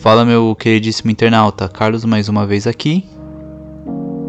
Fala 0.00 0.24
meu 0.24 0.56
queridíssimo 0.56 1.10
internauta, 1.10 1.68
Carlos 1.68 2.04
mais 2.04 2.28
uma 2.28 2.46
vez 2.46 2.66
aqui, 2.66 3.04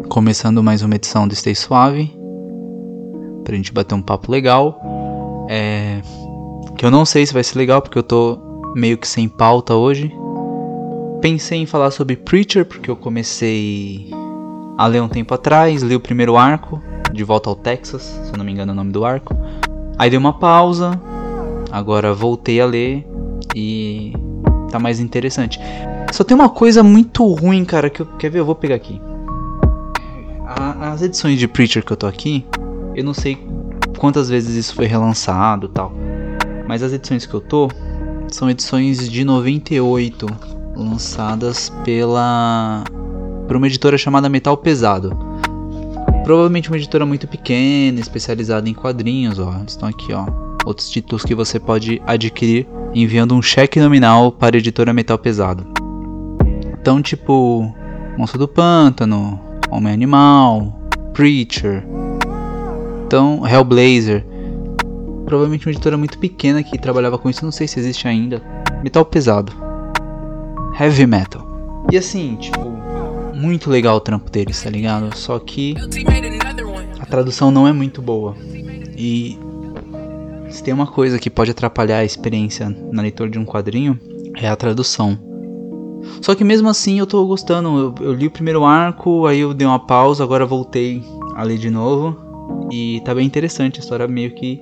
começando 0.08 0.62
mais 0.62 0.82
uma 0.82 0.94
edição 0.94 1.26
do 1.26 1.34
Stay 1.34 1.54
Suave, 1.54 2.14
pra 3.42 3.56
gente 3.56 3.72
bater 3.72 3.94
um 3.94 4.02
papo 4.02 4.30
legal, 4.30 5.46
é... 5.48 6.00
que 6.76 6.84
eu 6.84 6.90
não 6.90 7.04
sei 7.04 7.26
se 7.26 7.32
vai 7.32 7.42
ser 7.42 7.58
legal 7.58 7.82
porque 7.82 7.98
eu 7.98 8.02
tô 8.02 8.38
meio 8.76 8.98
que 8.98 9.08
sem 9.08 9.28
pauta 9.28 9.74
hoje. 9.74 10.12
Pensei 11.20 11.58
em 11.58 11.66
falar 11.66 11.90
sobre 11.90 12.16
Preacher 12.16 12.64
porque 12.64 12.90
eu 12.90 12.96
comecei 12.96 14.10
a 14.78 14.86
ler 14.86 15.02
um 15.02 15.08
tempo 15.08 15.34
atrás, 15.34 15.82
li 15.82 15.96
o 15.96 16.00
primeiro 16.00 16.36
arco, 16.36 16.80
De 17.12 17.24
Volta 17.24 17.48
ao 17.48 17.56
Texas, 17.56 18.02
se 18.02 18.32
eu 18.32 18.38
não 18.38 18.44
me 18.44 18.52
engano 18.52 18.70
é 18.70 18.74
o 18.74 18.76
nome 18.76 18.92
do 18.92 19.04
arco. 19.04 19.34
Aí 19.98 20.10
dei 20.10 20.18
uma 20.18 20.38
pausa, 20.38 21.00
agora 21.70 22.12
voltei 22.12 22.60
a 22.60 22.66
ler 22.66 23.06
e 23.54 24.12
tá 24.74 24.78
mais 24.80 24.98
interessante. 24.98 25.60
Só 26.12 26.24
tem 26.24 26.34
uma 26.34 26.48
coisa 26.48 26.82
muito 26.82 27.24
ruim, 27.32 27.64
cara, 27.64 27.88
que 27.88 28.02
eu 28.02 28.06
quer 28.18 28.28
ver, 28.28 28.40
eu 28.40 28.44
vou 28.44 28.56
pegar 28.56 28.74
aqui. 28.74 29.00
A, 30.44 30.92
as 30.92 31.02
edições 31.02 31.38
de 31.38 31.46
Preacher 31.46 31.84
que 31.84 31.92
eu 31.92 31.96
tô 31.96 32.06
aqui, 32.06 32.44
eu 32.94 33.04
não 33.04 33.14
sei 33.14 33.38
quantas 33.98 34.28
vezes 34.28 34.56
isso 34.56 34.74
foi 34.74 34.86
relançado, 34.86 35.68
tal. 35.68 35.92
Mas 36.66 36.82
as 36.82 36.92
edições 36.92 37.24
que 37.24 37.34
eu 37.34 37.40
tô 37.40 37.68
são 38.28 38.50
edições 38.50 39.08
de 39.08 39.24
98, 39.24 40.26
lançadas 40.74 41.70
pela 41.84 42.82
por 43.46 43.56
uma 43.56 43.66
editora 43.66 43.96
chamada 43.96 44.28
Metal 44.28 44.56
Pesado. 44.56 45.16
Provavelmente 46.24 46.68
uma 46.68 46.78
editora 46.78 47.06
muito 47.06 47.28
pequena, 47.28 48.00
especializada 48.00 48.68
em 48.68 48.74
quadrinhos, 48.74 49.38
ó. 49.38 49.54
Estão 49.66 49.88
aqui, 49.88 50.12
ó. 50.12 50.26
Outros 50.64 50.88
títulos 50.88 51.22
que 51.22 51.34
você 51.34 51.60
pode 51.60 52.02
adquirir 52.06 52.66
enviando 52.94 53.34
um 53.34 53.42
cheque 53.42 53.80
nominal 53.80 54.30
para 54.30 54.56
a 54.56 54.58
editora 54.58 54.92
Metal 54.92 55.18
Pesado. 55.18 55.66
Então, 56.80 57.02
tipo, 57.02 57.74
Monstro 58.16 58.38
do 58.38 58.48
Pântano, 58.48 59.40
Homem 59.70 59.92
Animal, 59.92 60.78
Preacher, 61.12 61.84
então 63.06 63.46
Hellblazer. 63.46 64.24
Provavelmente 65.24 65.66
uma 65.66 65.72
editora 65.72 65.96
muito 65.96 66.18
pequena 66.18 66.62
que 66.62 66.78
trabalhava 66.78 67.16
com 67.16 67.30
isso, 67.30 67.44
não 67.44 67.52
sei 67.52 67.66
se 67.66 67.80
existe 67.80 68.06
ainda. 68.06 68.42
Metal 68.82 69.04
pesado. 69.04 69.52
Heavy 70.78 71.06
metal. 71.06 71.86
E 71.90 71.96
assim, 71.96 72.36
tipo, 72.36 72.74
muito 73.34 73.70
legal 73.70 73.96
o 73.96 74.00
trampo 74.00 74.30
deles, 74.30 74.62
tá 74.62 74.68
ligado? 74.68 75.16
Só 75.16 75.38
que 75.38 75.74
a 77.00 77.06
tradução 77.06 77.50
não 77.50 77.66
é 77.66 77.72
muito 77.72 78.02
boa. 78.02 78.36
E 78.96 79.38
se 80.54 80.62
tem 80.62 80.72
uma 80.72 80.86
coisa 80.86 81.18
que 81.18 81.28
pode 81.28 81.50
atrapalhar 81.50 81.98
a 81.98 82.04
experiência 82.04 82.68
na 82.92 83.02
leitura 83.02 83.28
de 83.28 83.38
um 83.38 83.44
quadrinho, 83.44 83.98
é 84.36 84.48
a 84.48 84.54
tradução. 84.54 85.18
Só 86.22 86.32
que 86.34 86.44
mesmo 86.44 86.68
assim 86.68 87.00
eu 87.00 87.06
tô 87.08 87.26
gostando. 87.26 87.94
Eu, 88.00 88.06
eu, 88.06 88.12
li 88.12 88.28
o 88.28 88.30
primeiro 88.30 88.64
arco, 88.64 89.26
aí 89.26 89.40
eu 89.40 89.52
dei 89.52 89.66
uma 89.66 89.80
pausa, 89.80 90.22
agora 90.22 90.46
voltei 90.46 91.02
a 91.34 91.42
ler 91.42 91.58
de 91.58 91.70
novo. 91.70 92.16
E 92.70 93.02
tá 93.04 93.12
bem 93.12 93.26
interessante, 93.26 93.80
a 93.80 93.82
história 93.82 94.06
meio 94.06 94.32
que 94.32 94.60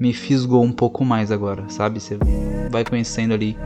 me 0.00 0.12
fisgou 0.12 0.64
um 0.64 0.72
pouco 0.72 1.04
mais 1.04 1.30
agora, 1.30 1.64
sabe? 1.68 2.00
Você 2.00 2.18
vai 2.68 2.84
conhecendo 2.84 3.32
ali 3.32 3.56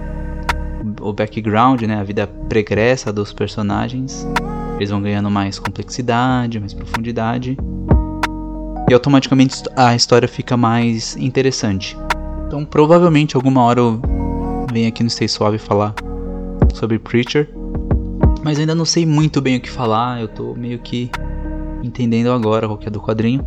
o 1.00 1.10
background, 1.10 1.80
né? 1.82 1.96
A 1.96 2.04
vida 2.04 2.26
pregressa 2.26 3.10
dos 3.10 3.32
personagens. 3.32 4.28
Eles 4.76 4.90
vão 4.90 5.00
ganhando 5.00 5.30
mais 5.30 5.58
complexidade, 5.58 6.60
mais 6.60 6.74
profundidade 6.74 7.56
e 8.90 8.92
automaticamente 8.92 9.62
a 9.76 9.94
história 9.94 10.26
fica 10.26 10.56
mais 10.56 11.16
interessante. 11.16 11.96
Então, 12.48 12.64
provavelmente, 12.64 13.36
alguma 13.36 13.62
hora 13.62 13.78
eu 13.78 14.02
venho 14.72 14.88
aqui 14.88 15.04
no 15.04 15.08
Stay 15.08 15.28
Suave 15.28 15.58
falar 15.58 15.94
sobre 16.74 16.98
Preacher, 16.98 17.48
mas 18.42 18.58
ainda 18.58 18.74
não 18.74 18.84
sei 18.84 19.06
muito 19.06 19.40
bem 19.40 19.58
o 19.58 19.60
que 19.60 19.70
falar, 19.70 20.20
eu 20.20 20.26
tô 20.26 20.54
meio 20.54 20.80
que 20.80 21.08
entendendo 21.84 22.32
agora 22.32 22.66
qual 22.66 22.76
que 22.76 22.88
é 22.88 22.90
do 22.90 23.00
quadrinho. 23.00 23.46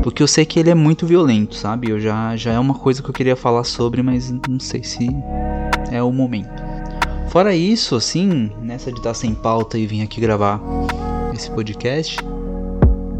Porque 0.00 0.22
eu 0.22 0.28
sei 0.28 0.44
que 0.44 0.60
ele 0.60 0.70
é 0.70 0.76
muito 0.76 1.08
violento, 1.08 1.56
sabe? 1.56 1.90
Eu 1.90 1.98
já, 1.98 2.36
já 2.36 2.52
é 2.52 2.58
uma 2.58 2.74
coisa 2.74 3.02
que 3.02 3.10
eu 3.10 3.14
queria 3.14 3.34
falar 3.34 3.64
sobre, 3.64 4.00
mas 4.00 4.30
não 4.48 4.60
sei 4.60 4.84
se 4.84 5.08
é 5.90 6.00
o 6.00 6.12
momento. 6.12 6.62
Fora 7.30 7.52
isso, 7.52 7.96
assim, 7.96 8.52
nessa 8.62 8.92
de 8.92 8.98
estar 8.98 9.14
sem 9.14 9.34
pauta 9.34 9.76
e 9.76 9.88
vir 9.88 10.02
aqui 10.02 10.20
gravar 10.20 10.60
esse 11.34 11.50
podcast, 11.50 12.18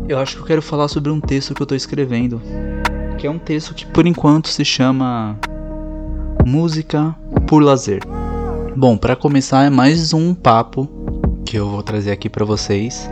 eu 0.08 0.18
acho 0.18 0.36
que 0.36 0.42
eu 0.42 0.46
quero 0.46 0.62
falar 0.62 0.88
sobre 0.88 1.10
um 1.10 1.20
texto 1.20 1.54
que 1.54 1.60
eu 1.60 1.66
tô 1.66 1.74
escrevendo. 1.74 2.40
Que 3.18 3.26
é 3.26 3.30
um 3.30 3.38
texto 3.38 3.74
que 3.74 3.84
por 3.86 4.06
enquanto 4.06 4.48
se 4.48 4.64
chama 4.64 5.38
Música 6.46 7.14
por 7.46 7.62
Lazer. 7.62 8.02
Bom, 8.76 8.96
para 8.96 9.16
começar 9.16 9.64
é 9.64 9.70
mais 9.70 10.12
um 10.12 10.34
papo 10.34 10.88
que 11.44 11.56
eu 11.56 11.68
vou 11.68 11.82
trazer 11.82 12.12
aqui 12.12 12.28
para 12.28 12.44
vocês, 12.44 13.10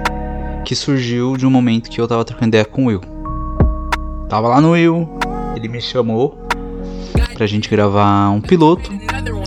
que 0.65 0.75
surgiu 0.75 1.37
de 1.37 1.47
um 1.47 1.51
momento 1.51 1.91
que 1.91 2.01
eu 2.01 2.07
tava 2.07 2.25
trocando 2.25 2.49
ideia 2.49 2.65
com 2.65 2.85
o 2.85 2.87
Will. 2.89 3.01
Tava 4.29 4.49
lá 4.49 4.61
no 4.61 4.73
Will, 4.73 5.09
ele 5.57 5.69
me 5.69 5.81
chamou 5.81 6.39
pra 7.35 7.47
gente 7.47 7.69
gravar 7.69 8.31
um 8.31 8.41
piloto 8.41 8.91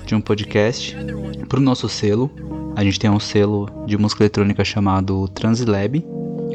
de 0.05 0.15
um 0.15 0.21
podcast 0.21 0.97
pro 1.47 1.61
nosso 1.61 1.87
selo. 1.87 2.29
A 2.75 2.83
gente 2.83 2.99
tem 2.99 3.09
um 3.09 3.19
selo 3.19 3.69
de 3.85 3.97
música 3.97 4.23
eletrônica 4.23 4.63
chamado 4.65 5.27
Translab 5.29 6.03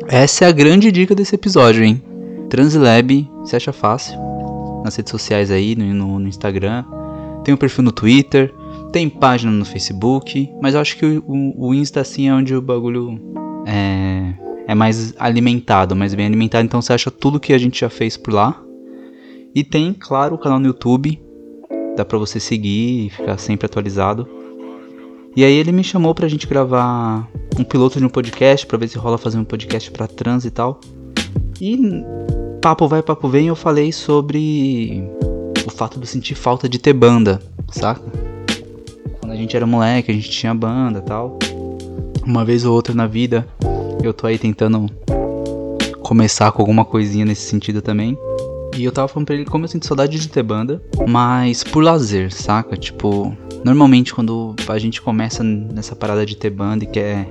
essa 0.08 0.44
é 0.44 0.48
a 0.48 0.52
grande 0.52 0.90
dica 0.90 1.14
desse 1.14 1.34
episódio, 1.34 1.84
hein? 1.84 2.02
Translab, 2.48 3.30
se 3.44 3.56
acha 3.56 3.72
fácil. 3.72 4.18
Nas 4.84 4.96
redes 4.96 5.10
sociais 5.10 5.50
aí, 5.50 5.74
no, 5.74 5.84
no, 5.94 6.18
no 6.18 6.28
Instagram. 6.28 6.84
Tem 7.44 7.54
um 7.54 7.56
perfil 7.56 7.84
no 7.84 7.92
Twitter. 7.92 8.52
Tem 8.92 9.08
página 9.08 9.50
no 9.50 9.64
Facebook. 9.64 10.50
Mas 10.60 10.74
eu 10.74 10.80
acho 10.80 10.96
que 10.96 11.06
o, 11.06 11.24
o, 11.26 11.68
o 11.68 11.74
Insta, 11.74 12.00
assim, 12.00 12.28
é 12.28 12.34
onde 12.34 12.54
o 12.54 12.60
bagulho 12.60 13.18
é, 13.66 14.34
é 14.66 14.74
mais 14.74 15.14
alimentado, 15.18 15.96
mais 15.96 16.14
bem 16.14 16.26
alimentado. 16.26 16.64
Então 16.64 16.82
você 16.82 16.92
acha 16.92 17.10
tudo 17.10 17.40
que 17.40 17.52
a 17.52 17.58
gente 17.58 17.80
já 17.80 17.88
fez 17.88 18.16
por 18.16 18.34
lá. 18.34 18.60
E 19.54 19.62
tem, 19.62 19.92
claro, 19.92 20.34
o 20.34 20.38
canal 20.38 20.58
no 20.58 20.66
YouTube. 20.66 21.20
Dá 21.96 22.04
pra 22.04 22.18
você 22.18 22.40
seguir 22.40 23.06
e 23.06 23.10
ficar 23.10 23.38
sempre 23.38 23.66
atualizado. 23.66 24.28
E 25.34 25.44
aí 25.44 25.54
ele 25.54 25.72
me 25.72 25.82
chamou 25.82 26.14
pra 26.14 26.28
gente 26.28 26.46
gravar 26.46 27.26
um 27.58 27.64
piloto 27.64 27.98
de 27.98 28.04
um 28.04 28.08
podcast, 28.08 28.66
pra 28.66 28.76
ver 28.76 28.88
se 28.88 28.98
rola 28.98 29.16
fazer 29.16 29.38
um 29.38 29.44
podcast 29.44 29.90
pra 29.90 30.06
trans 30.06 30.44
e 30.44 30.50
tal. 30.50 30.80
E 31.60 32.04
papo 32.60 32.86
vai, 32.86 33.02
papo 33.02 33.28
vem, 33.28 33.48
eu 33.48 33.56
falei 33.56 33.92
sobre 33.92 35.02
o 35.66 35.70
fato 35.70 35.98
de 35.98 36.06
sentir 36.06 36.34
falta 36.34 36.68
de 36.68 36.78
ter 36.78 36.92
banda, 36.92 37.40
saca? 37.70 38.02
Quando 39.20 39.32
a 39.32 39.36
gente 39.36 39.56
era 39.56 39.66
moleque, 39.66 40.10
a 40.10 40.14
gente 40.14 40.30
tinha 40.30 40.54
banda 40.54 41.00
tal. 41.00 41.38
Uma 42.26 42.44
vez 42.44 42.64
ou 42.64 42.74
outra 42.74 42.94
na 42.94 43.06
vida, 43.06 43.46
eu 44.02 44.12
tô 44.12 44.26
aí 44.26 44.38
tentando 44.38 44.86
começar 46.02 46.52
com 46.52 46.60
alguma 46.60 46.84
coisinha 46.84 47.24
nesse 47.24 47.48
sentido 47.48 47.80
também. 47.80 48.18
E 48.76 48.84
eu 48.84 48.92
tava 48.92 49.08
falando 49.08 49.26
pra 49.26 49.34
ele 49.34 49.44
como 49.44 49.64
eu 49.64 49.68
sinto 49.68 49.86
saudade 49.86 50.18
de 50.18 50.28
ter 50.28 50.42
banda, 50.42 50.82
mas 51.06 51.62
por 51.62 51.82
lazer, 51.82 52.32
saca? 52.32 52.76
Tipo, 52.76 53.36
Normalmente 53.64 54.12
quando 54.12 54.56
a 54.66 54.78
gente 54.78 55.00
começa 55.00 55.44
nessa 55.44 55.94
parada 55.94 56.26
de 56.26 56.36
ter 56.36 56.50
banda 56.50 56.84
e 56.84 56.86
quer 56.86 57.28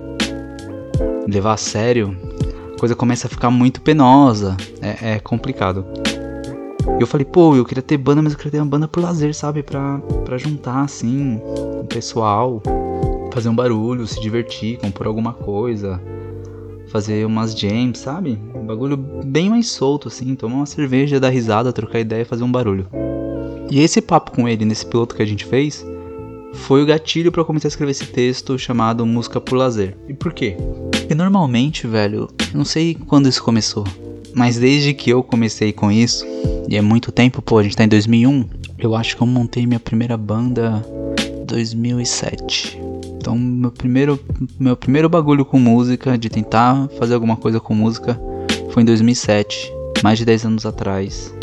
levar 1.27 1.53
a 1.53 1.57
sério, 1.57 2.17
a 2.73 2.79
coisa 2.79 2.95
começa 2.95 3.27
a 3.27 3.29
ficar 3.29 3.51
muito 3.51 3.81
penosa, 3.81 4.55
é, 4.81 5.15
é 5.15 5.19
complicado. 5.19 5.85
E 6.97 7.01
eu 7.01 7.07
falei, 7.07 7.25
pô, 7.25 7.55
eu 7.55 7.65
queria 7.65 7.83
ter 7.83 7.97
banda, 7.97 8.21
mas 8.21 8.31
eu 8.31 8.37
queria 8.37 8.51
ter 8.51 8.59
uma 8.59 8.65
banda 8.65 8.87
por 8.87 9.01
lazer, 9.01 9.35
sabe? 9.35 9.61
Pra, 9.61 9.99
pra 10.23 10.37
juntar, 10.37 10.83
assim, 10.83 11.39
o 11.79 11.83
pessoal, 11.83 12.61
fazer 13.33 13.49
um 13.49 13.55
barulho, 13.55 14.07
se 14.07 14.19
divertir, 14.19 14.77
compor 14.77 15.07
alguma 15.07 15.33
coisa, 15.33 16.01
fazer 16.87 17.25
umas 17.25 17.53
jams, 17.57 17.99
sabe? 17.99 18.39
Um 18.55 18.65
bagulho 18.65 18.97
bem 18.97 19.49
mais 19.49 19.67
solto, 19.69 20.07
assim, 20.07 20.35
tomar 20.35 20.57
uma 20.57 20.65
cerveja, 20.65 21.19
dar 21.19 21.29
risada, 21.29 21.73
trocar 21.73 21.99
ideia, 21.99 22.25
fazer 22.25 22.43
um 22.43 22.51
barulho. 22.51 22.87
E 23.69 23.79
esse 23.79 24.01
papo 24.01 24.31
com 24.31 24.47
ele 24.47 24.65
nesse 24.65 24.85
piloto 24.85 25.15
que 25.15 25.21
a 25.21 25.25
gente 25.25 25.45
fez 25.45 25.85
foi 26.53 26.83
o 26.83 26.85
gatilho 26.85 27.31
para 27.31 27.43
começar 27.43 27.67
a 27.67 27.69
escrever 27.69 27.91
esse 27.91 28.05
texto 28.05 28.57
chamado 28.57 29.05
Música 29.05 29.39
por 29.39 29.55
Lazer. 29.55 29.95
E 30.07 30.13
por 30.13 30.33
quê? 30.33 30.55
Porque 30.91 31.15
normalmente, 31.15 31.87
velho, 31.87 32.29
não 32.53 32.65
sei 32.65 32.95
quando 32.95 33.27
isso 33.27 33.43
começou, 33.43 33.85
mas 34.33 34.57
desde 34.57 34.93
que 34.93 35.09
eu 35.09 35.23
comecei 35.23 35.71
com 35.71 35.91
isso, 35.91 36.25
e 36.67 36.77
é 36.77 36.81
muito 36.81 37.11
tempo, 37.11 37.41
pô, 37.41 37.57
a 37.57 37.63
gente 37.63 37.75
tá 37.75 37.83
em 37.83 37.87
2001, 37.87 38.45
eu 38.77 38.95
acho 38.95 39.15
que 39.15 39.21
eu 39.21 39.27
montei 39.27 39.65
minha 39.65 39.79
primeira 39.79 40.17
banda 40.17 40.85
2007. 41.45 42.79
Então, 43.17 43.37
meu 43.37 43.71
primeiro, 43.71 44.19
meu 44.59 44.75
primeiro 44.75 45.07
bagulho 45.07 45.45
com 45.45 45.59
música, 45.59 46.17
de 46.17 46.29
tentar 46.29 46.87
fazer 46.97 47.13
alguma 47.13 47.37
coisa 47.37 47.59
com 47.59 47.75
música, 47.75 48.19
foi 48.71 48.83
em 48.83 48.85
2007, 48.85 49.71
mais 50.03 50.17
de 50.17 50.25
10 50.25 50.45
anos 50.45 50.65
atrás 50.65 51.33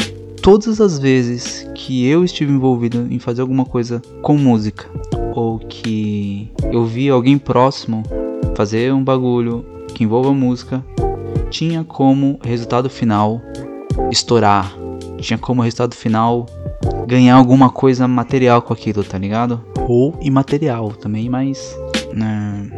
todas 0.49 0.81
as 0.81 0.99
vezes 0.99 1.69
que 1.75 2.06
eu 2.06 2.25
estive 2.25 2.50
envolvido 2.50 3.06
em 3.11 3.19
fazer 3.19 3.43
alguma 3.43 3.67
coisa 3.67 4.00
com 4.23 4.39
música 4.39 4.89
ou 5.35 5.59
que 5.59 6.50
eu 6.73 6.87
vi 6.87 7.11
alguém 7.11 7.37
próximo 7.37 8.03
fazer 8.56 8.91
um 8.95 9.05
bagulho 9.05 9.62
que 9.95 10.05
envolva 10.05 10.33
música, 10.33 10.83
tinha 11.50 11.85
como 11.85 12.41
resultado 12.43 12.89
final 12.89 13.43
estourar, 14.11 14.75
tinha 15.19 15.37
como 15.39 15.61
resultado 15.61 15.95
final 15.95 16.47
ganhar 17.06 17.37
alguma 17.37 17.69
coisa 17.69 18.09
material 18.09 18.62
com 18.62 18.73
aquilo, 18.73 19.05
tá 19.05 19.19
ligado? 19.19 19.62
Ou 19.87 20.19
imaterial 20.23 20.93
também, 20.93 21.29
mas. 21.29 21.79
Né, 22.15 22.71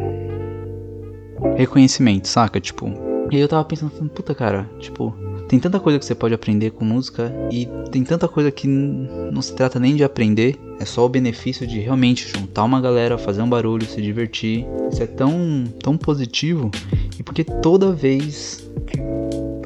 reconhecimento, 1.55 2.27
saca? 2.27 2.59
Tipo. 2.59 2.91
E 3.31 3.39
eu 3.39 3.47
tava 3.47 3.63
pensando, 3.63 4.09
puta 4.09 4.35
cara, 4.35 4.69
tipo, 4.77 5.15
tem 5.51 5.59
tanta 5.59 5.81
coisa 5.81 5.99
que 5.99 6.05
você 6.05 6.15
pode 6.15 6.33
aprender 6.33 6.71
com 6.71 6.85
música 6.85 7.29
e 7.51 7.67
tem 7.91 8.05
tanta 8.05 8.25
coisa 8.25 8.49
que 8.49 8.65
não 8.65 9.41
se 9.41 9.53
trata 9.53 9.81
nem 9.81 9.97
de 9.97 10.01
aprender, 10.01 10.57
é 10.79 10.85
só 10.85 11.05
o 11.05 11.09
benefício 11.09 11.67
de 11.67 11.77
realmente 11.77 12.25
juntar 12.25 12.63
uma 12.63 12.79
galera, 12.79 13.17
fazer 13.17 13.41
um 13.41 13.49
barulho, 13.49 13.85
se 13.85 14.01
divertir. 14.01 14.65
Isso 14.89 15.03
é 15.03 15.07
tão, 15.07 15.65
tão 15.83 15.97
positivo 15.97 16.71
e 17.19 17.21
porque 17.21 17.43
toda 17.43 17.91
vez 17.91 18.65
que 18.87 18.97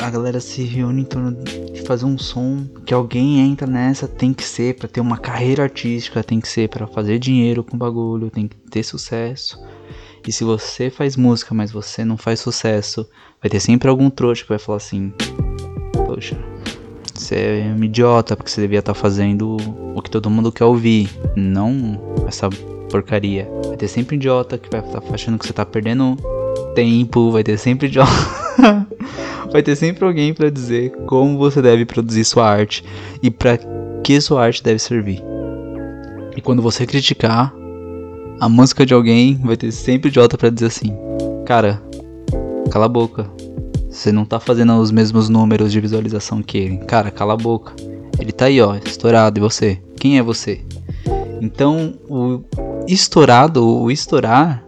a 0.04 0.10
galera 0.10 0.40
se 0.40 0.64
reúne 0.64 1.04
em 1.04 1.06
torno 1.06 1.38
de 1.44 1.82
fazer 1.84 2.06
um 2.06 2.18
som 2.18 2.66
que 2.84 2.92
alguém 2.92 3.42
entra 3.42 3.68
nessa 3.68 4.08
tem 4.08 4.34
que 4.34 4.44
ser 4.44 4.74
para 4.74 4.88
ter 4.88 5.02
uma 5.02 5.20
carreira 5.20 5.62
artística, 5.62 6.24
tem 6.24 6.42
que 6.42 6.48
ser 6.48 6.68
para 6.68 6.88
fazer 6.88 7.20
dinheiro 7.20 7.64
com 7.64 7.76
o 7.76 7.80
bagulho, 7.80 8.32
tem 8.32 8.48
que 8.48 8.56
ter 8.56 8.82
sucesso. 8.82 9.64
E 10.28 10.32
se 10.32 10.44
você 10.44 10.90
faz 10.90 11.16
música, 11.16 11.54
mas 11.54 11.72
você 11.72 12.04
não 12.04 12.18
faz 12.18 12.40
sucesso, 12.40 13.08
vai 13.40 13.52
ter 13.52 13.60
sempre 13.60 13.88
algum 13.88 14.10
trouxa 14.10 14.42
que 14.42 14.50
vai 14.50 14.58
falar 14.58 14.78
assim: 14.78 15.14
Poxa, 16.06 16.38
você 17.14 17.36
é 17.36 17.76
um 17.76 17.84
idiota 17.84 18.36
porque 18.36 18.52
você 18.52 18.62
devia 18.62 18.80
estar 18.80 18.94
tá 18.94 19.00
fazendo 19.00 19.58
o 19.96 20.02
que 20.02 20.10
todo 20.10 20.30
mundo 20.30 20.52
quer 20.52 20.66
ouvir, 20.66 21.10
não 21.36 22.00
essa 22.28 22.50
porcaria. 22.90 23.50
Vai 23.68 23.78
ter 23.78 23.88
sempre 23.88 24.16
idiota 24.16 24.58
que 24.58 24.70
vai 24.70 24.82
estar 24.82 25.02
tá 25.02 25.14
achando 25.14 25.38
que 25.38 25.46
você 25.48 25.54
tá 25.54 25.66
perdendo 25.66 26.18
tempo, 26.76 27.32
vai 27.32 27.44
ter 27.44 27.58
sempre 27.58 27.88
idiota. 27.88 28.12
vai 29.52 29.64
ter 29.64 29.76
sempre 29.76 30.06
alguém 30.06 30.34
para 30.34 30.50
dizer 30.50 30.92
como 31.06 31.38
você 31.38 31.62
deve 31.62 31.86
produzir 31.86 32.26
sua 32.26 32.48
arte 32.48 32.84
e 33.24 33.32
para 33.32 33.58
que 34.04 34.20
sua 34.22 34.44
arte 34.44 34.62
deve 34.62 34.80
servir. 34.80 35.22
E 36.36 36.42
quando 36.42 36.62
você 36.62 36.86
criticar, 36.86 37.54
a 38.40 38.50
música 38.50 38.86
de 38.86 38.94
alguém 38.94 39.40
vai 39.44 39.56
ter 39.56 39.72
sempre 39.72 40.10
idiota 40.10 40.38
para 40.38 40.50
dizer 40.50 40.68
assim: 40.68 40.96
Cara, 41.46 41.82
cala 42.70 42.86
a 42.86 42.90
boca. 42.90 43.30
Você 43.96 44.12
não 44.12 44.26
tá 44.26 44.42
fazendo 44.42 44.74
os 44.76 44.92
mesmos 44.92 45.30
números 45.30 45.72
de 45.72 45.80
visualização 45.80 46.44
que 46.44 46.58
ele. 46.58 46.78
Cara, 46.80 47.10
cala 47.10 47.34
a 47.34 47.38
boca. 47.38 47.74
Ele 48.20 48.34
tá 48.34 48.46
aí, 48.46 48.60
ó, 48.62 48.76
estourado. 48.76 49.40
E 49.40 49.42
você? 49.42 49.82
Quem 49.98 50.18
é 50.18 50.22
você? 50.22 50.62
Então, 51.42 51.94
o 52.10 52.42
estourado, 52.90 53.66
o 53.66 53.90
estourar, 53.90 54.66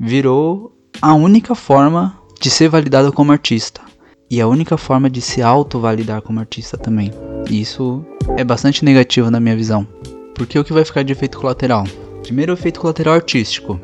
virou 0.00 0.74
a 1.02 1.12
única 1.12 1.54
forma 1.54 2.18
de 2.40 2.48
ser 2.48 2.70
validado 2.70 3.12
como 3.12 3.30
artista. 3.30 3.82
E 4.30 4.40
a 4.40 4.48
única 4.48 4.78
forma 4.78 5.10
de 5.10 5.20
se 5.20 5.42
auto-validar 5.42 6.22
como 6.22 6.40
artista 6.40 6.78
também. 6.78 7.10
E 7.50 7.60
isso 7.60 8.02
é 8.38 8.42
bastante 8.42 8.86
negativo 8.86 9.30
na 9.30 9.38
minha 9.38 9.54
visão. 9.54 9.86
Porque 10.34 10.58
o 10.58 10.64
que 10.64 10.72
vai 10.72 10.84
ficar 10.84 11.02
de 11.02 11.12
efeito 11.12 11.38
colateral? 11.38 11.84
Primeiro, 12.22 12.54
efeito 12.54 12.80
colateral 12.80 13.14
artístico. 13.14 13.78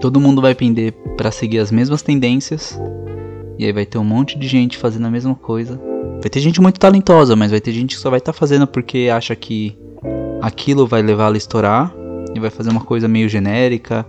Todo 0.00 0.20
mundo 0.20 0.42
vai 0.42 0.52
pender 0.52 0.92
para 1.16 1.30
seguir 1.30 1.60
as 1.60 1.70
mesmas 1.70 2.02
tendências. 2.02 2.76
E 3.58 3.64
aí 3.64 3.72
vai 3.72 3.86
ter 3.86 3.98
um 3.98 4.04
monte 4.04 4.38
de 4.38 4.48
gente 4.48 4.76
fazendo 4.78 5.06
a 5.06 5.10
mesma 5.10 5.34
coisa. 5.34 5.80
Vai 6.20 6.30
ter 6.30 6.40
gente 6.40 6.60
muito 6.60 6.78
talentosa, 6.78 7.34
mas 7.36 7.50
vai 7.50 7.60
ter 7.60 7.72
gente 7.72 7.96
que 7.96 8.00
só 8.00 8.10
vai 8.10 8.18
estar 8.18 8.32
tá 8.32 8.38
fazendo 8.38 8.66
porque 8.66 9.08
acha 9.12 9.34
que 9.34 9.76
aquilo 10.40 10.86
vai 10.86 11.02
levá-la 11.02 11.34
a 11.34 11.38
estourar 11.38 11.94
e 12.34 12.40
vai 12.40 12.50
fazer 12.50 12.70
uma 12.70 12.80
coisa 12.84 13.06
meio 13.08 13.28
genérica. 13.28 14.06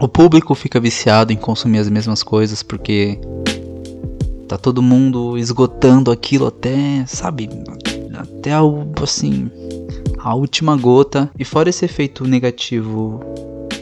O 0.00 0.08
público 0.08 0.54
fica 0.54 0.80
viciado 0.80 1.32
em 1.32 1.36
consumir 1.36 1.78
as 1.78 1.88
mesmas 1.88 2.22
coisas 2.22 2.62
porque 2.62 3.18
tá 4.48 4.58
todo 4.58 4.82
mundo 4.82 5.36
esgotando 5.38 6.10
aquilo 6.10 6.46
até, 6.46 7.04
sabe, 7.06 7.48
até 8.14 8.52
algo 8.52 9.02
assim, 9.02 9.50
a 10.18 10.34
última 10.34 10.76
gota. 10.76 11.30
E 11.38 11.44
fora 11.44 11.70
esse 11.70 11.84
efeito 11.84 12.24
negativo 12.26 13.20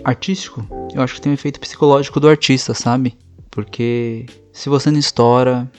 artístico, 0.05 0.64
eu 0.94 1.03
acho 1.03 1.14
que 1.14 1.20
tem 1.20 1.31
um 1.31 1.35
efeito 1.35 1.61
psicológico 1.61 2.19
do 2.19 2.29
artista, 2.29 2.75
sabe? 2.75 3.14
Porque 3.52 4.26
se 4.50 4.69
você 4.70 4.90
não 4.90 4.99
estoura, 4.99 5.70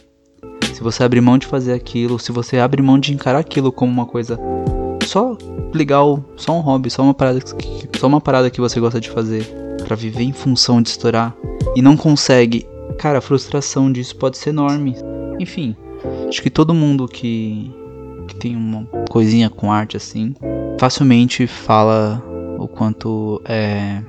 se 0.73 0.81
você 0.81 1.03
abre 1.03 1.19
mão 1.19 1.37
de 1.37 1.47
fazer 1.47 1.73
aquilo, 1.73 2.19
se 2.19 2.31
você 2.31 2.59
abre 2.59 2.81
mão 2.81 2.99
de 2.99 3.13
encarar 3.13 3.39
aquilo 3.39 3.71
como 3.71 3.91
uma 3.91 4.05
coisa 4.05 4.39
só 5.05 5.35
legal, 5.73 6.23
só 6.37 6.53
um 6.53 6.61
hobby, 6.61 6.89
só 6.91 7.01
uma 7.01 7.15
parada 7.15 7.41
que, 7.41 7.99
só 7.99 8.07
uma 8.07 8.21
parada 8.21 8.49
que 8.49 8.61
você 8.61 8.79
gosta 8.79 9.01
de 9.01 9.09
fazer 9.09 9.45
para 9.85 9.95
viver 9.95 10.23
em 10.23 10.31
função 10.31 10.81
de 10.81 10.89
estourar 10.89 11.35
e 11.75 11.81
não 11.81 11.97
consegue, 11.97 12.67
cara, 12.97 13.17
a 13.17 13.21
frustração 13.21 13.91
disso 13.91 14.15
pode 14.15 14.37
ser 14.37 14.51
enorme. 14.51 14.95
Enfim, 15.39 15.75
acho 16.29 16.41
que 16.43 16.51
todo 16.51 16.75
mundo 16.75 17.07
que 17.07 17.71
que 18.27 18.35
tem 18.35 18.55
uma 18.55 18.85
coisinha 19.09 19.49
com 19.49 19.71
arte 19.71 19.97
assim, 19.97 20.33
facilmente 20.79 21.45
fala 21.45 22.23
o 22.57 22.67
quanto 22.67 23.41
é 23.45 24.01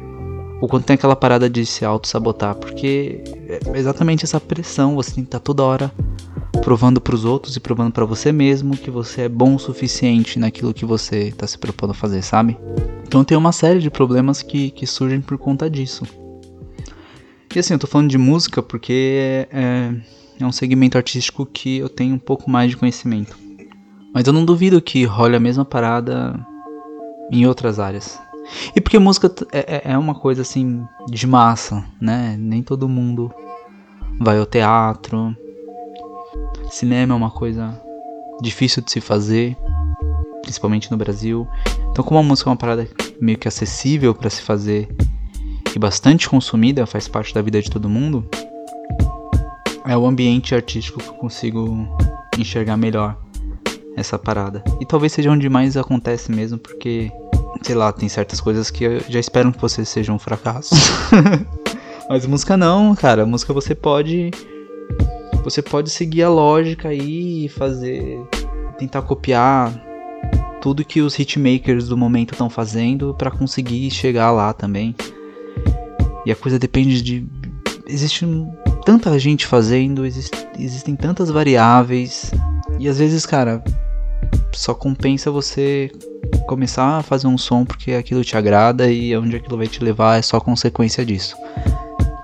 o 0.65 0.69
quanto 0.69 0.87
tem 0.87 0.95
aquela 0.95 1.15
parada 1.15 1.49
de 1.49 1.67
se 1.67 1.85
auto-sabotar, 1.85 2.55
porque 2.55 3.23
é 3.47 3.79
exatamente 3.79 4.25
essa 4.25 4.41
pressão, 4.41 4.95
você 4.95 5.15
tem 5.15 5.23
que 5.23 5.29
estar 5.29 5.39
tá 5.39 5.45
toda 5.45 5.63
hora 5.63 5.93
provando 6.63 7.03
para 7.03 7.15
os 7.15 7.27
outros 7.27 7.55
e 7.55 7.61
provando 7.61 7.93
para 7.93 8.07
você 8.07 8.33
mesmo 8.33 8.75
que 8.75 8.91
você 8.91 9.23
é 9.23 9.29
bom 9.29 9.57
o 9.57 9.59
suficiente 9.59 10.39
naquilo 10.39 10.73
que 10.73 10.87
você 10.87 11.25
está 11.25 11.47
se 11.47 11.59
propondo 11.59 11.91
a 11.91 11.95
fazer, 11.95 12.23
sabe? 12.23 12.57
Então 13.07 13.23
tem 13.23 13.37
uma 13.37 13.53
série 13.53 13.79
de 13.79 13.91
problemas 13.91 14.43
que, 14.43 14.71
que 14.71 14.87
surgem 14.87 15.21
por 15.21 15.37
conta 15.37 15.69
disso. 15.69 16.07
E 17.55 17.59
assim, 17.59 17.75
eu 17.75 17.79
tô 17.79 17.87
falando 17.87 18.09
de 18.09 18.17
música 18.17 18.63
porque 18.63 19.47
é, 19.53 19.95
é 20.41 20.47
um 20.47 20.51
segmento 20.51 20.97
artístico 20.97 21.45
que 21.45 21.77
eu 21.77 21.91
tenho 21.91 22.15
um 22.15 22.19
pouco 22.19 22.51
mais 22.51 22.71
de 22.71 22.77
conhecimento. 22.79 23.37
Mas 24.15 24.27
eu 24.27 24.33
não 24.33 24.47
duvido 24.47 24.81
que 24.81 25.05
role 25.05 25.37
a 25.37 25.41
mesma 25.41 25.65
parada 25.65 26.35
em 27.31 27.47
outras 27.47 27.79
áreas. 27.79 28.19
E 28.75 28.81
porque 28.81 28.99
música 28.99 29.33
é, 29.53 29.83
é, 29.89 29.93
é 29.93 29.99
uma 29.99 30.15
coisa 30.15 30.43
assim 30.43 30.85
de 31.09 31.27
massa, 31.27 31.85
né? 32.01 32.37
Nem 32.39 32.63
todo 32.63 32.89
mundo 32.89 33.33
vai 34.21 34.39
ao 34.39 34.47
teatro. 34.47 35.37
Cinema 36.71 37.15
é 37.15 37.17
uma 37.17 37.31
coisa 37.31 37.81
difícil 38.41 38.83
de 38.83 38.91
se 38.91 39.01
fazer, 39.01 39.57
principalmente 40.43 40.91
no 40.91 40.97
Brasil. 40.97 41.47
Então, 41.91 42.05
como 42.05 42.21
a 42.21 42.23
música 42.23 42.51
é 42.51 42.53
uma 42.53 42.57
parada 42.57 42.89
meio 43.21 43.39
que 43.39 43.49
acessível 43.49 44.15
para 44.15 44.29
se 44.29 44.43
fazer 44.43 44.89
e 45.75 45.79
bastante 45.79 46.29
consumida, 46.29 46.87
faz 46.87 47.09
parte 47.09 47.35
da 47.35 47.43
vida 47.43 47.61
de 47.61 47.71
todo 47.71 47.89
mundo, 47.89 48.29
é 49.87 49.97
o 49.97 50.07
ambiente 50.07 50.55
artístico 50.55 51.01
que 51.01 51.09
eu 51.09 51.15
consigo 51.15 51.89
enxergar 52.39 52.77
melhor 52.77 53.19
essa 53.97 54.19
parada. 54.19 54.63
E 54.81 54.87
talvez 54.87 55.13
seja 55.13 55.31
onde 55.31 55.49
mais 55.49 55.77
acontece 55.77 56.31
mesmo, 56.33 56.59
porque, 56.59 57.11
sei 57.65 57.75
lá, 57.75 57.91
tem 57.93 58.09
certas 58.09 58.41
coisas 58.41 58.71
que 58.71 58.85
eu 58.85 59.01
já 59.09 59.19
espero 59.19 59.51
que 59.51 59.61
você 59.61 59.85
seja 59.85 60.13
um 60.13 60.19
fracasso. 60.19 60.75
Mas 62.09 62.27
música 62.27 62.57
não, 62.57 62.95
cara. 62.95 63.25
Música 63.25 63.55
você 63.55 63.75
pode. 63.75 64.31
Você 65.43 65.63
pode 65.63 65.89
seguir 65.89 66.23
a 66.23 66.29
lógica 66.29 66.89
aí 66.89 67.47
e 67.47 67.49
fazer. 67.49 68.21
Tentar 68.79 69.03
copiar 69.03 69.73
tudo 70.61 70.85
que 70.85 71.01
os 71.01 71.19
hitmakers 71.19 71.89
do 71.89 71.97
momento 71.97 72.33
estão 72.33 72.51
fazendo 72.51 73.15
para 73.15 73.31
conseguir 73.31 73.91
chegar 73.91 74.31
lá 74.31 74.53
também. 74.53 74.95
E 76.27 76.31
a 76.31 76.37
coisa 76.37 76.59
depende 76.59 77.01
de. 77.01 77.27
Existe 77.87 78.27
tanta 78.85 79.19
gente 79.19 79.47
fazendo, 79.47 80.05
exist, 80.05 80.35
existem 80.59 80.95
tantas 80.95 81.31
variáveis. 81.31 82.31
E 82.79 82.89
às 82.89 82.99
vezes, 82.99 83.25
cara, 83.25 83.65
só 84.53 84.75
compensa 84.75 85.31
você 85.31 85.91
começar 86.47 86.99
a 86.99 87.03
fazer 87.03 87.27
um 87.27 87.39
som 87.39 87.65
porque 87.65 87.93
aquilo 87.93 88.25
te 88.25 88.37
agrada 88.37 88.91
e 88.91 89.17
onde 89.17 89.37
aquilo 89.37 89.57
vai 89.57 89.67
te 89.67 89.83
levar 89.83 90.19
é 90.19 90.23
só 90.23 90.41
consequência 90.41 91.05
disso. 91.05 91.37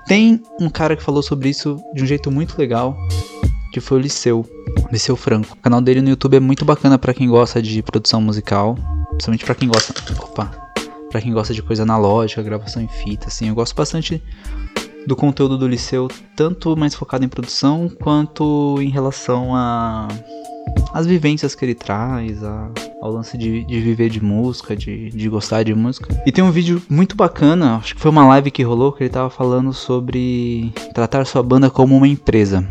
Tem 0.07 0.41
um 0.59 0.69
cara 0.69 0.95
que 0.95 1.03
falou 1.03 1.23
sobre 1.23 1.49
isso 1.49 1.81
de 1.93 2.03
um 2.03 2.05
jeito 2.05 2.29
muito 2.29 2.57
legal, 2.57 2.97
que 3.71 3.79
foi 3.79 3.97
o 3.97 4.01
Liceu, 4.01 4.45
Liceu 4.91 5.15
Franco. 5.15 5.53
O 5.53 5.61
canal 5.61 5.81
dele 5.81 6.01
no 6.01 6.09
YouTube 6.09 6.35
é 6.35 6.39
muito 6.39 6.65
bacana 6.65 6.97
para 6.97 7.13
quem 7.13 7.29
gosta 7.29 7.61
de 7.61 7.81
produção 7.81 8.21
musical, 8.21 8.75
principalmente 9.11 9.45
para 9.45 9.55
quem 9.55 9.69
gosta, 9.69 9.93
opa, 10.21 10.51
para 11.09 11.21
quem 11.21 11.31
gosta 11.31 11.53
de 11.53 11.61
coisa 11.61 11.83
analógica, 11.83 12.43
gravação 12.43 12.81
em 12.81 12.87
fita, 12.87 13.27
assim. 13.27 13.47
Eu 13.47 13.55
gosto 13.55 13.75
bastante 13.75 14.21
do 15.05 15.15
conteúdo 15.15 15.57
do 15.57 15.67
Liceu, 15.67 16.07
tanto 16.35 16.75
mais 16.75 16.93
focado 16.93 17.25
em 17.25 17.29
produção 17.29 17.89
quanto 17.89 18.77
em 18.81 18.89
relação 18.89 19.55
a 19.55 20.07
as 20.93 21.05
vivências 21.05 21.55
que 21.55 21.63
ele 21.63 21.75
traz, 21.75 22.43
a, 22.43 22.69
ao 23.01 23.11
lance 23.11 23.37
de, 23.37 23.63
de 23.63 23.79
viver 23.79 24.09
de 24.09 24.23
música, 24.23 24.75
de, 24.75 25.09
de 25.09 25.29
gostar 25.29 25.63
de 25.63 25.73
música. 25.73 26.21
E 26.25 26.31
tem 26.31 26.43
um 26.43 26.51
vídeo 26.51 26.81
muito 26.89 27.15
bacana, 27.15 27.77
acho 27.77 27.95
que 27.95 28.01
foi 28.01 28.11
uma 28.11 28.27
live 28.27 28.51
que 28.51 28.63
rolou, 28.63 28.91
que 28.91 29.03
ele 29.03 29.09
tava 29.09 29.29
falando 29.29 29.73
sobre 29.73 30.73
tratar 30.93 31.25
sua 31.25 31.41
banda 31.41 31.69
como 31.69 31.95
uma 31.95 32.07
empresa. 32.07 32.67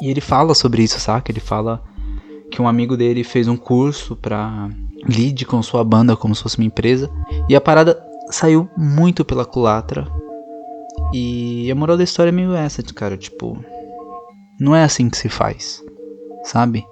E 0.00 0.08
ele 0.08 0.20
fala 0.20 0.54
sobre 0.54 0.82
isso, 0.82 0.98
saca? 0.98 1.30
Ele 1.30 1.40
fala 1.40 1.82
que 2.50 2.62
um 2.62 2.68
amigo 2.68 2.96
dele 2.96 3.22
fez 3.22 3.48
um 3.48 3.56
curso 3.56 4.16
pra 4.16 4.70
lead 5.06 5.44
com 5.44 5.62
sua 5.62 5.84
banda 5.84 6.16
como 6.16 6.34
se 6.34 6.42
fosse 6.42 6.58
uma 6.58 6.66
empresa. 6.66 7.10
E 7.48 7.56
a 7.56 7.60
parada 7.60 8.00
saiu 8.30 8.68
muito 8.76 9.24
pela 9.24 9.44
culatra. 9.44 10.06
E 11.12 11.70
a 11.70 11.74
moral 11.74 11.96
da 11.96 12.04
história 12.04 12.30
é 12.30 12.32
meio 12.32 12.54
essa, 12.54 12.82
cara, 12.82 13.16
tipo, 13.16 13.62
não 14.58 14.74
é 14.74 14.84
assim 14.84 15.10
que 15.10 15.16
se 15.16 15.28
faz 15.28 15.82
sabe? 16.44 16.86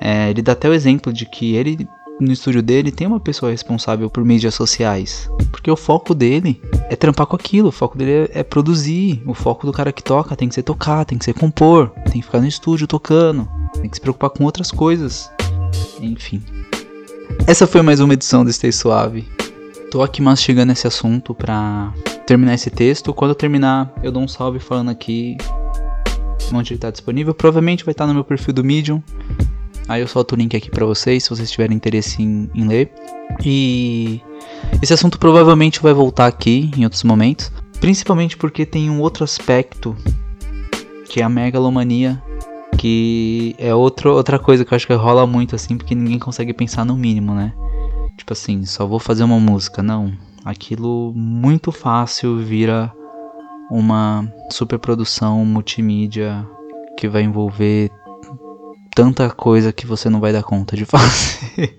É, 0.00 0.30
ele 0.30 0.42
dá 0.42 0.52
até 0.52 0.68
o 0.68 0.74
exemplo 0.74 1.12
de 1.12 1.26
que 1.26 1.54
ele 1.54 1.88
no 2.20 2.32
estúdio 2.32 2.62
dele 2.62 2.92
tem 2.92 3.06
uma 3.06 3.18
pessoa 3.18 3.50
responsável 3.50 4.08
por 4.08 4.24
mídias 4.24 4.54
sociais. 4.54 5.28
Porque 5.50 5.70
o 5.70 5.76
foco 5.76 6.14
dele 6.14 6.60
é 6.88 6.96
trampar 6.96 7.26
com 7.26 7.36
aquilo, 7.36 7.68
o 7.68 7.72
foco 7.72 7.98
dele 7.98 8.30
é, 8.32 8.40
é, 8.40 8.42
produzir. 8.42 9.22
O 9.26 9.34
foco 9.34 9.66
do 9.66 9.72
cara 9.72 9.92
que 9.92 10.02
toca 10.02 10.36
tem 10.36 10.48
que 10.48 10.54
ser 10.54 10.62
tocar, 10.62 11.04
tem 11.04 11.18
que 11.18 11.24
ser 11.24 11.34
compor, 11.34 11.90
tem 12.04 12.20
que 12.20 12.22
ficar 12.22 12.40
no 12.40 12.46
estúdio 12.46 12.86
tocando, 12.86 13.48
tem 13.80 13.88
que 13.88 13.96
se 13.96 14.00
preocupar 14.00 14.30
com 14.30 14.44
outras 14.44 14.70
coisas. 14.70 15.30
Enfim. 16.00 16.42
Essa 17.46 17.66
foi 17.66 17.82
mais 17.82 18.00
uma 18.00 18.14
edição 18.14 18.44
do 18.44 18.52
Stay 18.52 18.72
Suave. 18.72 19.26
Tô 19.90 20.02
aqui 20.02 20.20
mastigando 20.20 20.72
esse 20.72 20.86
assunto 20.86 21.34
pra 21.34 21.92
terminar 22.26 22.54
esse 22.54 22.70
texto. 22.70 23.12
Quando 23.12 23.30
eu 23.30 23.36
terminar, 23.36 23.92
eu 24.02 24.12
dou 24.12 24.22
um 24.22 24.28
salve 24.28 24.58
falando 24.58 24.90
aqui 24.90 25.36
onde 26.52 26.72
ele 26.72 26.80
tá 26.80 26.90
disponível. 26.90 27.34
Provavelmente 27.34 27.84
vai 27.84 27.92
estar 27.92 28.04
tá 28.04 28.08
no 28.08 28.14
meu 28.14 28.24
perfil 28.24 28.54
do 28.54 28.64
Medium. 28.64 29.02
Aí 29.88 30.00
eu 30.00 30.08
solto 30.08 30.32
o 30.32 30.36
link 30.36 30.56
aqui 30.56 30.70
para 30.70 30.86
vocês, 30.86 31.24
se 31.24 31.30
vocês 31.30 31.50
tiverem 31.50 31.76
interesse 31.76 32.22
em, 32.22 32.50
em 32.54 32.66
ler. 32.66 32.90
E 33.44 34.20
esse 34.82 34.92
assunto 34.92 35.18
provavelmente 35.18 35.80
vai 35.80 35.92
voltar 35.92 36.26
aqui 36.26 36.70
em 36.76 36.84
outros 36.84 37.02
momentos, 37.02 37.52
principalmente 37.80 38.36
porque 38.36 38.64
tem 38.64 38.88
um 38.88 39.00
outro 39.00 39.24
aspecto 39.24 39.94
que 41.08 41.20
é 41.20 41.24
a 41.24 41.28
megalomania, 41.28 42.22
que 42.78 43.54
é 43.58 43.74
outro, 43.74 44.12
outra 44.12 44.38
coisa 44.38 44.64
que 44.64 44.72
eu 44.72 44.76
acho 44.76 44.86
que 44.86 44.94
rola 44.94 45.26
muito 45.26 45.54
assim, 45.54 45.76
porque 45.76 45.94
ninguém 45.94 46.18
consegue 46.18 46.52
pensar 46.52 46.84
no 46.84 46.96
mínimo, 46.96 47.34
né? 47.34 47.52
Tipo 48.16 48.32
assim, 48.32 48.64
só 48.64 48.86
vou 48.86 48.98
fazer 48.98 49.22
uma 49.22 49.38
música, 49.38 49.82
não. 49.82 50.12
Aquilo 50.44 51.12
muito 51.14 51.70
fácil 51.70 52.38
vira 52.38 52.92
uma 53.70 54.30
superprodução 54.50 55.44
multimídia 55.44 56.46
que 56.96 57.08
vai 57.08 57.22
envolver 57.22 57.90
tanta 58.94 59.28
coisa 59.30 59.72
que 59.72 59.86
você 59.86 60.08
não 60.08 60.20
vai 60.20 60.32
dar 60.32 60.42
conta 60.42 60.76
de 60.76 60.84
fazer. 60.86 61.78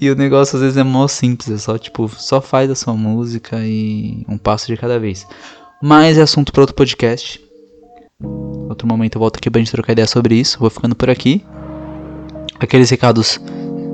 e 0.00 0.10
o 0.10 0.16
negócio 0.16 0.56
às 0.56 0.62
vezes 0.62 0.76
é 0.76 0.82
mó 0.82 1.06
simples, 1.06 1.50
é 1.50 1.58
só 1.58 1.78
tipo, 1.78 2.08
só 2.08 2.40
faz 2.40 2.70
a 2.70 2.74
sua 2.74 2.94
música 2.94 3.58
e 3.64 4.24
um 4.28 4.36
passo 4.36 4.66
de 4.66 4.76
cada 4.76 4.98
vez. 4.98 5.26
Mas 5.82 6.16
é 6.16 6.22
assunto 6.22 6.52
para 6.52 6.62
outro 6.62 6.76
podcast. 6.76 7.40
Outro 8.68 8.86
momento 8.86 9.16
eu 9.16 9.20
volto 9.20 9.36
aqui 9.36 9.50
pra 9.50 9.58
gente 9.60 9.72
trocar 9.72 9.92
ideia 9.92 10.06
sobre 10.06 10.36
isso. 10.36 10.58
Vou 10.58 10.70
ficando 10.70 10.94
por 10.94 11.10
aqui. 11.10 11.44
Aqueles 12.60 12.88
recados 12.88 13.40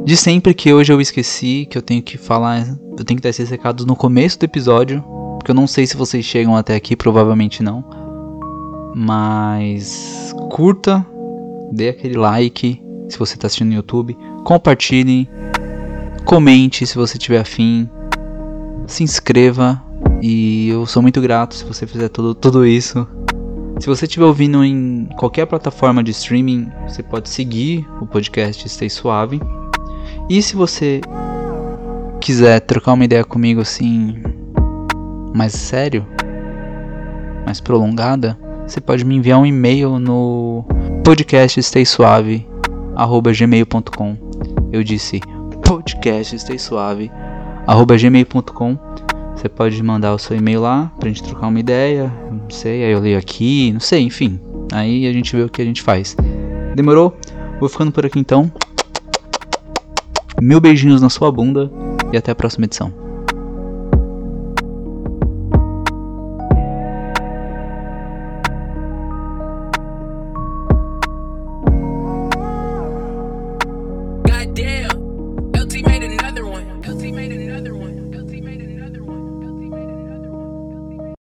de 0.05 0.17
sempre 0.17 0.53
que 0.53 0.73
hoje 0.73 0.93
eu 0.93 1.01
esqueci, 1.01 1.67
que 1.71 1.77
eu 1.77 1.83
tenho 1.83 2.03
que 2.03 2.19
falar, 2.19 2.67
eu 2.99 3.05
tenho 3.05 3.17
que 3.17 3.23
dar 3.23 3.31
esses 3.31 3.49
recados 3.49 3.85
no 3.87 3.97
começo 3.97 4.39
do 4.39 4.45
episódio, 4.45 5.03
porque 5.49 5.53
eu 5.53 5.63
não 5.63 5.67
sei 5.67 5.87
se 5.87 5.97
vocês 5.97 6.27
chegam 6.27 6.55
até 6.55 6.75
aqui, 6.75 6.95
provavelmente 6.95 7.63
não. 7.63 7.83
Mas 8.95 10.35
curta 10.51 11.07
dê 11.73 11.89
aquele 11.89 12.19
like 12.19 12.83
se 13.09 13.19
você 13.19 13.35
está 13.35 13.47
assistindo 13.47 13.69
no 13.69 13.75
YouTube, 13.77 14.15
compartilhe, 14.45 15.27
comente 16.27 16.87
se 16.87 16.95
você 16.95 17.17
tiver 17.17 17.41
afim, 17.41 17.89
se 18.87 19.03
inscreva 19.03 19.83
e 20.21 20.69
eu 20.69 20.85
sou 20.85 21.01
muito 21.01 21.19
grato 21.19 21.55
se 21.55 21.65
você 21.65 21.87
fizer 21.87 22.11
tudo, 22.11 22.35
tudo 22.35 22.67
isso. 22.67 23.09
Se 23.81 23.87
você 23.87 24.05
estiver 24.05 24.27
ouvindo 24.27 24.63
em 24.63 25.09
qualquer 25.17 25.47
plataforma 25.47 26.05
de 26.05 26.11
streaming, 26.11 26.69
você 26.87 27.03
pode 27.03 27.31
seguir 27.31 27.89
o 28.03 28.07
podcast 28.07 28.69
Stay 28.69 28.91
Suave. 28.91 29.41
E 30.29 30.43
se 30.43 30.55
você 30.55 31.01
quiser 32.21 32.61
trocar 32.61 32.93
uma 32.93 33.07
ideia 33.07 33.25
comigo 33.25 33.63
assim, 33.63 34.21
mais 35.35 35.53
sério, 35.53 36.07
mais 37.45 37.61
prolongada, 37.61 38.39
você 38.67 38.81
pode 38.81 39.05
me 39.05 39.17
enviar 39.17 39.39
um 39.39 39.47
e-mail 39.47 39.99
no 39.99 40.65
podcast 41.05 41.63
suave 41.87 42.47
arroba 42.95 43.33
gmail.com 43.33 44.17
eu 44.73 44.83
disse 44.83 45.21
podcast 45.65 46.59
suave 46.59 47.11
arroba 47.67 47.97
gmail.com 47.97 48.79
você 49.35 49.49
pode 49.49 49.83
mandar 49.83 50.15
o 50.15 50.19
seu 50.19 50.37
e-mail 50.37 50.61
lá 50.61 50.93
pra 50.99 51.09
gente 51.09 51.23
trocar 51.23 51.47
uma 51.47 51.61
ideia 51.61 52.13
não 52.31 52.51
sei, 52.51 52.85
aí 52.85 52.93
eu 52.93 53.01
leio 53.01 53.19
aqui 53.19 53.73
não 53.73 53.81
sei, 53.81 54.03
enfim. 54.03 54.41
Aí 54.73 55.07
a 55.07 55.13
gente 55.13 55.35
vê 55.35 55.43
o 55.43 55.49
que 55.49 55.63
a 55.63 55.65
gente 55.65 55.83
faz. 55.83 56.17
Demorou? 56.75 57.17
vou 57.59 57.69
ficando 57.69 57.91
por 57.91 58.05
aqui 58.05 58.19
então. 58.19 58.51
Mil 60.41 60.61
beijinhos 60.61 61.01
na 61.01 61.09
sua 61.09 61.33
bunda 61.33 61.71
e 62.13 62.17
até 62.17 62.31
a 62.31 62.35
próxima 62.35 62.65
edição 62.67 63.08